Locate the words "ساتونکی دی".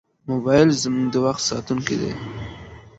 1.49-2.11